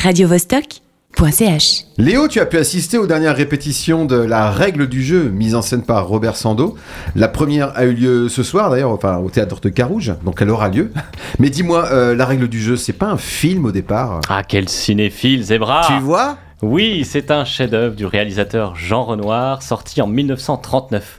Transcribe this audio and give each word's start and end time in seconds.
radiovostok.ch. 0.00 1.84
Léo, 1.98 2.26
tu 2.28 2.40
as 2.40 2.46
pu 2.46 2.56
assister 2.56 2.96
aux 2.96 3.06
dernières 3.06 3.36
répétitions 3.36 4.06
de 4.06 4.16
La 4.16 4.50
règle 4.50 4.88
du 4.88 5.02
jeu, 5.02 5.24
mise 5.24 5.54
en 5.54 5.60
scène 5.60 5.82
par 5.82 6.06
Robert 6.08 6.36
Sando. 6.36 6.76
La 7.14 7.28
première 7.28 7.76
a 7.76 7.84
eu 7.84 7.92
lieu 7.92 8.28
ce 8.30 8.42
soir, 8.42 8.70
d'ailleurs, 8.70 8.90
enfin, 8.90 9.18
au 9.18 9.28
théâtre 9.28 9.60
de 9.60 9.68
Carouge, 9.68 10.14
donc 10.24 10.40
elle 10.40 10.48
aura 10.50 10.68
lieu. 10.70 10.90
Mais 11.38 11.50
dis-moi, 11.50 11.86
euh, 11.92 12.14
La 12.16 12.24
règle 12.24 12.48
du 12.48 12.60
jeu, 12.60 12.76
c'est 12.76 12.94
pas 12.94 13.08
un 13.08 13.18
film 13.18 13.66
au 13.66 13.72
départ? 13.72 14.22
Ah, 14.30 14.42
quel 14.42 14.68
cinéphile, 14.70 15.42
Zebra 15.44 15.82
Tu 15.86 15.98
vois? 16.00 16.38
Oui, 16.62 17.06
c'est 17.06 17.30
un 17.30 17.46
chef-d'œuvre 17.46 17.96
du 17.96 18.04
réalisateur 18.04 18.76
Jean 18.76 19.04
Renoir, 19.04 19.62
sorti 19.62 20.02
en 20.02 20.06
1939. 20.06 21.18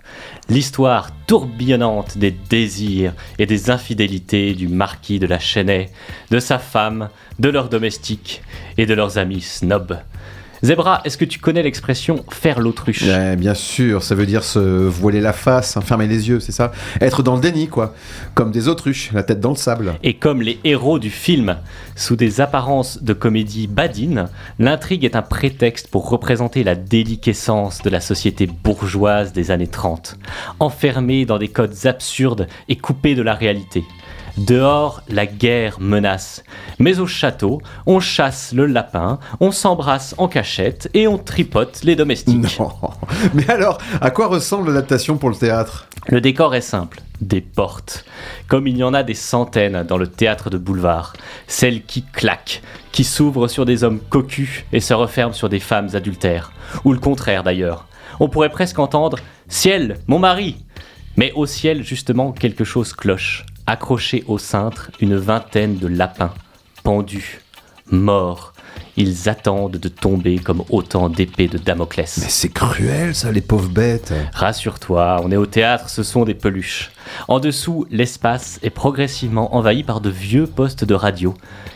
L'histoire 0.49 1.09
tourbillonnante 1.25 2.19
des 2.19 2.29
désirs 2.29 3.13
et 3.39 3.47
des 3.47 3.71
infidélités 3.71 4.53
du 4.53 4.67
marquis 4.67 5.17
de 5.17 5.25
la 5.25 5.39
Chênaie, 5.39 5.89
de 6.29 6.37
sa 6.37 6.59
femme, 6.59 7.09
de 7.39 7.49
leurs 7.49 7.69
domestiques 7.69 8.43
et 8.77 8.85
de 8.85 8.93
leurs 8.93 9.17
amis 9.17 9.41
snobs. 9.41 9.97
Zebra, 10.63 11.01
est-ce 11.05 11.17
que 11.17 11.25
tu 11.25 11.39
connais 11.39 11.63
l'expression 11.63 12.23
faire 12.29 12.59
l'autruche? 12.59 13.01
Ouais, 13.03 13.35
Bien 13.35 13.55
sûr, 13.55 14.03
ça 14.03 14.13
veut 14.13 14.27
dire 14.27 14.43
se 14.43 14.59
voiler 14.59 15.19
la 15.19 15.33
face, 15.33 15.75
hein, 15.75 15.81
fermer 15.81 16.07
les 16.07 16.29
yeux, 16.29 16.39
c'est 16.39 16.51
ça? 16.51 16.71
Être 16.99 17.23
dans 17.23 17.35
le 17.35 17.41
déni, 17.41 17.67
quoi. 17.67 17.95
Comme 18.35 18.51
des 18.51 18.67
autruches, 18.67 19.11
la 19.11 19.23
tête 19.23 19.39
dans 19.39 19.49
le 19.49 19.55
sable. 19.55 19.95
Et 20.03 20.13
comme 20.13 20.43
les 20.43 20.59
héros 20.63 20.99
du 20.99 21.09
film, 21.09 21.57
sous 21.95 22.15
des 22.15 22.41
apparences 22.41 23.01
de 23.01 23.13
comédie 23.13 23.65
badine, 23.67 24.27
l'intrigue 24.59 25.03
est 25.03 25.15
un 25.15 25.23
prétexte 25.23 25.87
pour 25.87 26.09
représenter 26.09 26.63
la 26.63 26.75
déliquescence 26.75 27.81
de 27.81 27.89
la 27.89 27.99
société 27.99 28.47
bourgeoise 28.47 29.33
des 29.33 29.49
années 29.49 29.67
30, 29.67 30.17
enfermée 30.59 31.25
dans 31.25 31.39
des 31.39 31.47
codes 31.47 31.85
absurdes 31.85 32.47
et 32.69 32.75
coupée 32.75 33.15
de 33.15 33.23
la 33.23 33.33
réalité. 33.33 33.83
Dehors, 34.37 35.01
la 35.09 35.25
guerre 35.25 35.79
menace. 35.79 36.43
Mais 36.79 36.99
au 36.99 37.07
château, 37.07 37.61
on 37.85 37.99
chasse 37.99 38.53
le 38.53 38.65
lapin, 38.65 39.19
on 39.39 39.51
s'embrasse 39.51 40.15
en 40.17 40.27
cachette 40.27 40.89
et 40.93 41.07
on 41.07 41.17
tripote 41.17 41.81
les 41.83 41.95
domestiques. 41.95 42.59
Non. 42.59 42.71
Mais 43.33 43.49
alors, 43.49 43.77
à 43.99 44.11
quoi 44.11 44.27
ressemble 44.27 44.67
l'adaptation 44.67 45.17
pour 45.17 45.29
le 45.29 45.35
théâtre? 45.35 45.87
Le 46.07 46.21
décor 46.21 46.55
est 46.55 46.61
simple, 46.61 47.01
des 47.21 47.41
portes. 47.41 48.05
Comme 48.47 48.67
il 48.67 48.77
y 48.77 48.83
en 48.83 48.93
a 48.93 49.03
des 49.03 49.13
centaines 49.13 49.83
dans 49.83 49.97
le 49.97 50.07
théâtre 50.07 50.49
de 50.49 50.57
boulevard. 50.57 51.13
Celles 51.47 51.83
qui 51.83 52.03
claquent, 52.03 52.61
qui 52.91 53.03
s'ouvrent 53.03 53.47
sur 53.47 53.65
des 53.65 53.83
hommes 53.83 53.99
cocus 54.09 54.65
et 54.73 54.79
se 54.79 54.93
referment 54.93 55.33
sur 55.33 55.49
des 55.49 55.59
femmes 55.59 55.89
adultères. 55.93 56.51
Ou 56.85 56.93
le 56.93 56.99
contraire 56.99 57.43
d'ailleurs. 57.43 57.85
On 58.19 58.29
pourrait 58.29 58.49
presque 58.49 58.79
entendre 58.79 59.17
Ciel, 59.47 59.97
mon 60.07 60.19
mari 60.19 60.55
Mais 61.17 61.31
au 61.33 61.45
ciel, 61.45 61.83
justement, 61.83 62.31
quelque 62.31 62.63
chose 62.63 62.93
cloche. 62.93 63.45
Accrochés 63.71 64.25
au 64.27 64.37
cintre, 64.37 64.91
une 64.99 65.15
vingtaine 65.15 65.77
de 65.77 65.87
lapins, 65.87 66.33
pendus, 66.83 67.39
morts. 67.89 68.51
Ils 68.97 69.29
attendent 69.29 69.77
de 69.77 69.87
tomber 69.87 70.39
comme 70.39 70.65
autant 70.69 71.07
d'épées 71.07 71.47
de 71.47 71.57
Damoclès. 71.57 72.17
Mais 72.17 72.27
c'est 72.27 72.49
cruel, 72.49 73.15
ça, 73.15 73.31
les 73.31 73.39
pauvres 73.39 73.69
bêtes. 73.69 74.13
Rassure-toi, 74.33 75.21
on 75.23 75.31
est 75.31 75.37
au 75.37 75.45
théâtre, 75.45 75.87
ce 75.89 76.03
sont 76.03 76.25
des 76.25 76.33
peluches. 76.33 76.91
En 77.29 77.39
dessous, 77.39 77.87
l'espace 77.89 78.59
est 78.61 78.71
progressivement 78.71 79.55
envahi 79.55 79.83
par 79.83 80.01
de 80.01 80.09
vieux 80.09 80.47
postes 80.47 80.83
de 80.83 80.93
radio. 80.93 81.33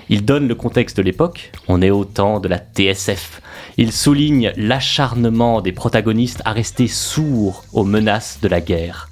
Il 0.10 0.26
donne 0.26 0.50
le 0.50 0.56
contexte 0.56 0.98
de 0.98 1.02
l'époque, 1.02 1.54
on 1.70 1.82
est 1.82 1.92
au 1.92 2.04
temps 2.04 2.42
de 2.42 2.50
la 2.50 2.58
TSF. 2.58 3.42
Il 3.78 3.94
souligne 3.94 4.52
l'acharnement 4.58 5.62
des 5.62 5.72
protagonistes 5.72 6.42
à 6.44 6.52
rester 6.52 6.90
sourds 6.90 7.64
aux 7.72 7.86
menaces 7.86 8.40
de 8.42 8.50
la 8.50 8.60
guerre. 8.60 9.08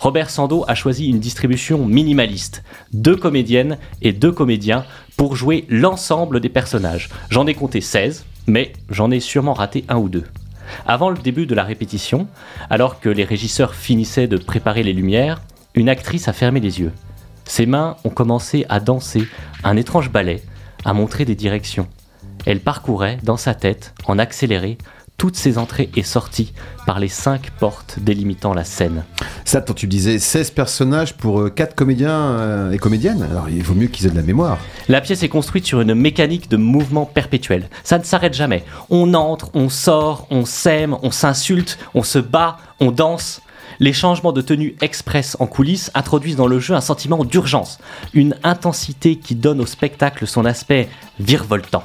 Robert 0.00 0.30
Sando 0.30 0.64
a 0.66 0.74
choisi 0.74 1.08
une 1.08 1.20
distribution 1.20 1.84
minimaliste, 1.84 2.62
deux 2.94 3.16
comédiennes 3.16 3.76
et 4.00 4.14
deux 4.14 4.32
comédiens 4.32 4.86
pour 5.18 5.36
jouer 5.36 5.66
l'ensemble 5.68 6.40
des 6.40 6.48
personnages. 6.48 7.10
J'en 7.28 7.46
ai 7.46 7.52
compté 7.52 7.82
16, 7.82 8.24
mais 8.46 8.72
j'en 8.88 9.10
ai 9.10 9.20
sûrement 9.20 9.52
raté 9.52 9.84
un 9.90 9.98
ou 9.98 10.08
deux. 10.08 10.24
Avant 10.86 11.10
le 11.10 11.18
début 11.18 11.44
de 11.44 11.54
la 11.54 11.64
répétition, 11.64 12.28
alors 12.70 12.98
que 12.98 13.10
les 13.10 13.24
régisseurs 13.24 13.74
finissaient 13.74 14.26
de 14.26 14.38
préparer 14.38 14.82
les 14.82 14.94
lumières, 14.94 15.42
une 15.74 15.90
actrice 15.90 16.28
a 16.28 16.32
fermé 16.32 16.60
les 16.60 16.80
yeux. 16.80 16.92
Ses 17.44 17.66
mains 17.66 17.96
ont 18.04 18.10
commencé 18.10 18.64
à 18.70 18.80
danser 18.80 19.28
un 19.64 19.76
étrange 19.76 20.10
ballet, 20.10 20.42
à 20.86 20.94
montrer 20.94 21.26
des 21.26 21.34
directions. 21.34 21.88
Elle 22.46 22.60
parcourait, 22.60 23.18
dans 23.22 23.36
sa 23.36 23.52
tête, 23.52 23.92
en 24.06 24.18
accéléré, 24.18 24.78
toutes 25.20 25.36
ses 25.36 25.58
entrées 25.58 25.90
et 25.96 26.02
sorties 26.02 26.54
par 26.86 26.98
les 26.98 27.08
cinq 27.08 27.50
portes 27.50 27.98
délimitant 28.00 28.54
la 28.54 28.64
scène. 28.64 29.04
Ça, 29.44 29.60
quand 29.60 29.74
tu 29.74 29.86
disais 29.86 30.18
16 30.18 30.50
personnages 30.52 31.14
pour 31.14 31.52
4 31.54 31.74
comédiens 31.74 32.10
euh, 32.10 32.72
et 32.72 32.78
comédiennes, 32.78 33.22
alors 33.30 33.50
il 33.50 33.62
vaut 33.62 33.74
mieux 33.74 33.88
qu'ils 33.88 34.06
aient 34.06 34.10
de 34.10 34.16
la 34.16 34.22
mémoire. 34.22 34.56
La 34.88 35.02
pièce 35.02 35.22
est 35.22 35.28
construite 35.28 35.66
sur 35.66 35.82
une 35.82 35.92
mécanique 35.92 36.48
de 36.48 36.56
mouvement 36.56 37.04
perpétuel. 37.04 37.68
Ça 37.84 37.98
ne 37.98 38.02
s'arrête 38.02 38.32
jamais. 38.32 38.64
On 38.88 39.12
entre, 39.12 39.50
on 39.52 39.68
sort, 39.68 40.26
on 40.30 40.46
s'aime, 40.46 40.96
on 41.02 41.10
s'insulte, 41.10 41.78
on 41.92 42.02
se 42.02 42.18
bat, 42.18 42.56
on 42.80 42.90
danse. 42.90 43.42
Les 43.78 43.92
changements 43.92 44.32
de 44.32 44.40
tenue 44.40 44.74
express 44.80 45.36
en 45.38 45.46
coulisses 45.46 45.90
introduisent 45.92 46.36
dans 46.36 46.46
le 46.46 46.60
jeu 46.60 46.74
un 46.74 46.80
sentiment 46.80 47.26
d'urgence, 47.26 47.78
une 48.14 48.36
intensité 48.42 49.16
qui 49.16 49.34
donne 49.34 49.60
au 49.60 49.66
spectacle 49.66 50.26
son 50.26 50.46
aspect 50.46 50.88
virevoltant. 51.18 51.84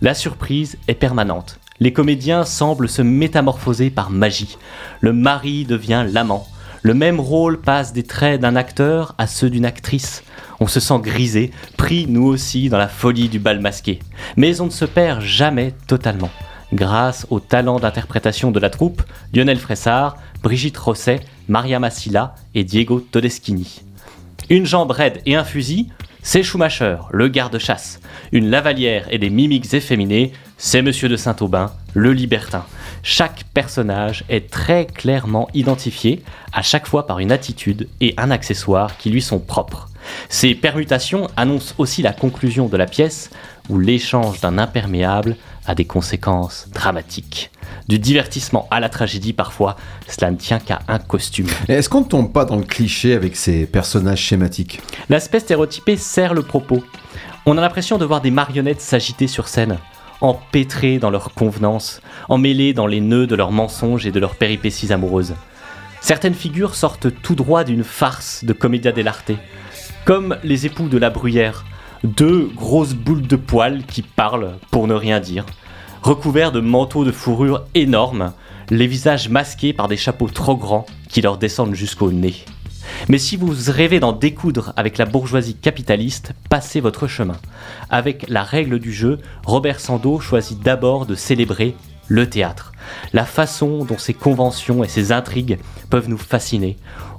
La 0.00 0.14
surprise 0.14 0.78
est 0.88 0.94
permanente. 0.94 1.60
Les 1.82 1.94
comédiens 1.94 2.44
semblent 2.44 2.90
se 2.90 3.00
métamorphoser 3.00 3.88
par 3.88 4.10
magie. 4.10 4.58
Le 5.00 5.14
mari 5.14 5.64
devient 5.64 6.04
l'amant. 6.06 6.46
Le 6.82 6.92
même 6.92 7.18
rôle 7.18 7.58
passe 7.58 7.94
des 7.94 8.02
traits 8.02 8.38
d'un 8.38 8.54
acteur 8.54 9.14
à 9.16 9.26
ceux 9.26 9.48
d'une 9.48 9.64
actrice. 9.64 10.22
On 10.60 10.66
se 10.66 10.78
sent 10.78 10.98
grisé, 11.00 11.52
pris 11.78 12.06
nous 12.06 12.26
aussi 12.26 12.68
dans 12.68 12.76
la 12.76 12.88
folie 12.88 13.30
du 13.30 13.38
bal 13.38 13.60
masqué. 13.60 13.98
Mais 14.36 14.60
on 14.60 14.66
ne 14.66 14.70
se 14.70 14.84
perd 14.84 15.22
jamais 15.22 15.72
totalement. 15.86 16.28
Grâce 16.74 17.26
au 17.30 17.40
talent 17.40 17.80
d'interprétation 17.80 18.50
de 18.50 18.60
la 18.60 18.68
troupe, 18.68 19.02
Lionel 19.32 19.58
Fressard, 19.58 20.18
Brigitte 20.42 20.76
Rosset, 20.76 21.20
Maria 21.48 21.78
Massila 21.78 22.34
et 22.54 22.62
Diego 22.62 23.00
Todeschini. 23.00 23.82
Une 24.50 24.66
jambe 24.66 24.90
raide 24.90 25.22
et 25.24 25.34
un 25.34 25.44
fusil, 25.44 25.88
c'est 26.22 26.42
Schumacher, 26.42 26.96
le 27.10 27.28
garde-chasse. 27.28 28.00
Une 28.32 28.50
lavalière 28.50 29.06
et 29.10 29.18
des 29.18 29.30
mimiques 29.30 29.72
efféminées, 29.74 30.32
c'est 30.58 30.82
Monsieur 30.82 31.08
de 31.08 31.16
Saint-Aubin, 31.16 31.72
le 31.94 32.12
libertin. 32.12 32.64
Chaque 33.02 33.44
personnage 33.54 34.24
est 34.28 34.50
très 34.50 34.86
clairement 34.86 35.48
identifié, 35.54 36.22
à 36.52 36.62
chaque 36.62 36.86
fois 36.86 37.06
par 37.06 37.18
une 37.18 37.32
attitude 37.32 37.88
et 38.00 38.14
un 38.16 38.30
accessoire 38.30 38.96
qui 38.98 39.10
lui 39.10 39.22
sont 39.22 39.38
propres. 39.38 39.89
Ces 40.28 40.54
permutations 40.54 41.28
annoncent 41.36 41.74
aussi 41.78 42.02
la 42.02 42.12
conclusion 42.12 42.66
de 42.66 42.76
la 42.76 42.86
pièce, 42.86 43.30
où 43.68 43.78
l'échange 43.78 44.40
d'un 44.40 44.58
imperméable 44.58 45.36
a 45.66 45.74
des 45.74 45.84
conséquences 45.84 46.68
dramatiques. 46.72 47.50
Du 47.88 47.98
divertissement 47.98 48.66
à 48.70 48.80
la 48.80 48.88
tragédie 48.88 49.32
parfois, 49.32 49.76
cela 50.08 50.30
ne 50.30 50.36
tient 50.36 50.58
qu'à 50.58 50.80
un 50.88 50.98
costume. 50.98 51.46
Est-ce 51.68 51.88
qu'on 51.88 52.00
ne 52.00 52.06
tombe 52.06 52.32
pas 52.32 52.44
dans 52.44 52.56
le 52.56 52.64
cliché 52.64 53.14
avec 53.14 53.36
ces 53.36 53.66
personnages 53.66 54.20
schématiques? 54.20 54.80
L'aspect 55.08 55.40
stéréotypé 55.40 55.96
sert 55.96 56.34
le 56.34 56.42
propos. 56.42 56.82
On 57.46 57.58
a 57.58 57.60
l'impression 57.60 57.98
de 57.98 58.04
voir 58.04 58.20
des 58.20 58.30
marionnettes 58.30 58.80
s'agiter 58.80 59.26
sur 59.26 59.48
scène, 59.48 59.78
empêtrées 60.20 60.98
dans 60.98 61.10
leurs 61.10 61.32
convenances, 61.32 62.00
emmêlées 62.28 62.74
dans 62.74 62.86
les 62.86 63.00
nœuds 63.00 63.26
de 63.26 63.34
leurs 63.34 63.52
mensonges 63.52 64.06
et 64.06 64.12
de 64.12 64.20
leurs 64.20 64.36
péripéties 64.36 64.92
amoureuses. 64.92 65.34
Certaines 66.00 66.34
figures 66.34 66.74
sortent 66.74 67.08
tout 67.22 67.34
droit 67.34 67.64
d'une 67.64 67.84
farce 67.84 68.44
de 68.44 68.52
commedia 68.52 68.92
dell'arte, 68.92 69.32
comme 70.04 70.36
les 70.42 70.66
époux 70.66 70.88
de 70.88 70.98
la 70.98 71.10
bruyère, 71.10 71.64
deux 72.04 72.50
grosses 72.54 72.94
boules 72.94 73.26
de 73.26 73.36
poils 73.36 73.84
qui 73.84 74.02
parlent 74.02 74.56
pour 74.70 74.86
ne 74.86 74.94
rien 74.94 75.20
dire, 75.20 75.44
recouverts 76.02 76.52
de 76.52 76.60
manteaux 76.60 77.04
de 77.04 77.12
fourrure 77.12 77.64
énormes, 77.74 78.32
les 78.70 78.86
visages 78.86 79.28
masqués 79.28 79.72
par 79.72 79.88
des 79.88 79.96
chapeaux 79.96 80.28
trop 80.28 80.56
grands 80.56 80.86
qui 81.08 81.20
leur 81.20 81.38
descendent 81.38 81.74
jusqu'au 81.74 82.12
nez. 82.12 82.34
Mais 83.08 83.18
si 83.18 83.36
vous 83.36 83.52
rêvez 83.68 84.00
d'en 84.00 84.12
découdre 84.12 84.72
avec 84.76 84.98
la 84.98 85.04
bourgeoisie 85.04 85.54
capitaliste, 85.54 86.32
passez 86.48 86.80
votre 86.80 87.06
chemin. 87.06 87.36
Avec 87.88 88.28
la 88.28 88.42
règle 88.42 88.78
du 88.78 88.92
jeu, 88.92 89.18
Robert 89.44 89.80
Sando 89.80 90.20
choisit 90.20 90.60
d'abord 90.62 91.06
de 91.06 91.14
célébrer 91.14 91.76
le 92.08 92.28
théâtre, 92.28 92.72
la 93.12 93.24
façon 93.24 93.84
dont 93.84 93.98
ses 93.98 94.14
conventions 94.14 94.82
et 94.82 94.88
ses 94.88 95.12
intrigues 95.12 95.58
peuvent 95.90 96.08
nous 96.08 96.18
fasciner, 96.18 96.76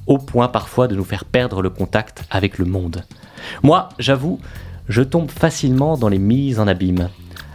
au 0.07 0.17
point 0.17 0.47
parfois 0.47 0.87
de 0.87 0.95
nous 0.95 1.03
faire 1.03 1.25
perdre 1.25 1.61
le 1.61 1.69
contact 1.69 2.23
avec 2.29 2.57
le 2.57 2.65
monde. 2.65 3.03
Moi, 3.63 3.89
j'avoue, 3.99 4.39
je 4.89 5.01
tombe 5.01 5.31
facilement 5.31 5.97
dans 5.97 6.09
les 6.09 6.19
mises 6.19 6.59
en 6.59 6.67
abîme. 6.67 7.09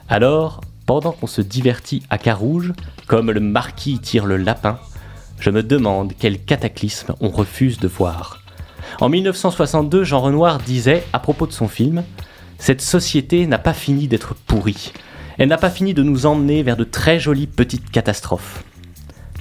Alors, 0.09 0.61
pendant 0.87 1.13
qu'on 1.13 1.27
se 1.27 1.41
divertit 1.41 2.03
à 2.11 2.19
Carouge, 2.19 2.73
comme 3.07 3.31
le 3.31 3.41
marquis 3.41 3.99
tire 3.99 4.27
le 4.27 4.37
lapin, 4.37 4.79
je 5.41 5.51
me 5.51 5.63
demande 5.63 6.13
quel 6.19 6.43
cataclysme 6.43 7.15
on 7.21 7.29
refuse 7.29 7.79
de 7.79 7.89
voir. 7.89 8.43
En 9.01 9.09
1962, 9.09 10.05
Jean 10.05 10.21
Renoir 10.21 10.59
disait 10.59 11.05
à 11.13 11.19
propos 11.19 11.47
de 11.47 11.53
son 11.53 11.69
film 11.69 12.05
Cette 12.59 12.81
société 12.81 13.47
n'a 13.47 13.59
pas 13.59 13.75
fini 13.75 14.09
d'être 14.09 14.35
pourrie. 14.35 14.93
Elle 15.39 15.49
n'a 15.49 15.59
pas 15.59 15.71
fini 15.71 15.93
de 15.93 16.03
nous 16.03 16.25
emmener 16.25 16.63
vers 16.63 16.77
de 16.77 16.85
très 16.85 17.21
jolies 17.21 17.47
petites 17.47 17.91
catastrophes. 17.91 18.65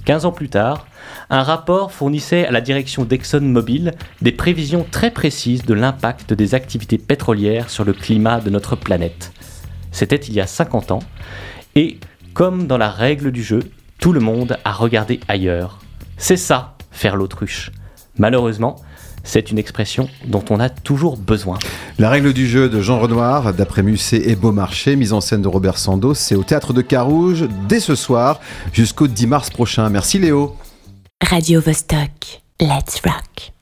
15 0.05 0.25
ans 0.25 0.31
plus 0.31 0.49
tard, 0.49 0.87
un 1.29 1.43
rapport 1.43 1.91
fournissait 1.91 2.45
à 2.45 2.51
la 2.51 2.61
direction 2.61 3.03
d'ExxonMobil 3.03 3.93
des 4.21 4.31
prévisions 4.31 4.85
très 4.89 5.11
précises 5.11 5.65
de 5.65 5.73
l'impact 5.73 6.33
des 6.33 6.53
activités 6.53 6.99
pétrolières 6.99 7.69
sur 7.69 7.83
le 7.83 7.93
climat 7.93 8.39
de 8.39 8.51
notre 8.51 8.75
planète. 8.75 9.33
C'était 9.91 10.15
il 10.15 10.33
y 10.33 10.41
a 10.41 10.47
50 10.47 10.91
ans. 10.91 10.99
Et 11.73 11.99
comme 12.33 12.67
dans 12.67 12.77
la 12.77 12.89
règle 12.89 13.31
du 13.31 13.43
jeu, 13.43 13.61
tout 13.99 14.13
le 14.13 14.19
monde 14.19 14.57
a 14.63 14.73
regardé 14.73 15.19
ailleurs. 15.27 15.79
C'est 16.17 16.37
ça, 16.37 16.75
faire 16.91 17.15
l'autruche. 17.15 17.71
Malheureusement, 18.17 18.75
c'est 19.25 19.51
une 19.51 19.57
expression 19.57 20.07
dont 20.25 20.43
on 20.49 20.59
a 20.61 20.69
toujours 20.69 21.17
besoin. 21.17 21.59
La 21.99 22.09
règle 22.09 22.31
du 22.31 22.47
jeu 22.47 22.69
de 22.69 22.79
Jean 22.79 22.99
Renoir, 22.99 23.53
d'après 23.53 23.83
Musset 23.83 24.21
et 24.29 24.35
Beaumarchais, 24.35 24.95
mise 24.95 25.11
en 25.11 25.19
scène 25.19 25.41
de 25.41 25.47
Robert 25.47 25.77
Sando, 25.77 26.13
c'est 26.13 26.35
au 26.35 26.43
théâtre 26.43 26.71
de 26.71 26.81
Carouge 26.81 27.45
dès 27.67 27.79
ce 27.79 27.95
soir 27.95 28.39
jusqu'au 28.71 29.07
10 29.07 29.27
mars 29.27 29.49
prochain. 29.49 29.89
Merci 29.89 30.19
Léo. 30.19 30.55
Radio 31.21 31.59
Vostok, 31.59 32.41
let's 32.61 33.01
rock. 33.03 33.54